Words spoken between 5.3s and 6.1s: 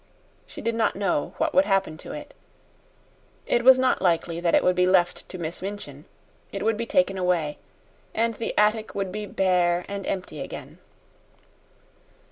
Miss Minchin.